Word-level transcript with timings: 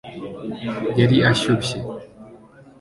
yari 0.99 1.17
ashyushye 1.31 1.77